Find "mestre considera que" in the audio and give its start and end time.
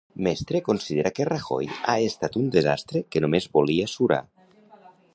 0.27-1.27